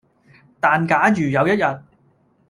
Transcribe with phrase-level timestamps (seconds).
[0.59, 1.59] 但假如有一日